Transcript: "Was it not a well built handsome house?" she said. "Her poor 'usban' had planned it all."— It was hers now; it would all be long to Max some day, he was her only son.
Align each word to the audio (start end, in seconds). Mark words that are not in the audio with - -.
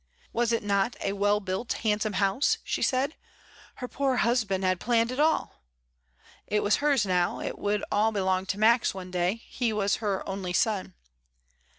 "Was 0.33 0.51
it 0.51 0.63
not 0.63 0.95
a 1.01 1.13
well 1.13 1.39
built 1.39 1.71
handsome 1.73 2.13
house?" 2.13 2.57
she 2.63 2.81
said. 2.81 3.13
"Her 3.75 3.87
poor 3.87 4.17
'usban' 4.25 4.63
had 4.63 4.79
planned 4.79 5.11
it 5.11 5.19
all."— 5.19 5.61
It 6.47 6.63
was 6.63 6.77
hers 6.77 7.05
now; 7.05 7.39
it 7.39 7.59
would 7.59 7.83
all 7.91 8.11
be 8.11 8.19
long 8.21 8.47
to 8.47 8.57
Max 8.57 8.93
some 8.93 9.11
day, 9.11 9.43
he 9.47 9.71
was 9.71 9.97
her 9.97 10.27
only 10.27 10.53
son. 10.53 10.95